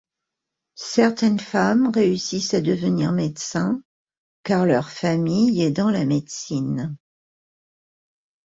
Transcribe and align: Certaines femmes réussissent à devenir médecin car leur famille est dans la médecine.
Certaines 0.79 1.39
femmes 1.39 1.89
réussissent 1.93 2.55
à 2.55 2.61
devenir 2.61 3.11
médecin 3.11 3.83
car 4.41 4.65
leur 4.65 4.89
famille 4.89 5.61
est 5.61 5.69
dans 5.69 5.91
la 5.91 6.05
médecine. 6.05 6.97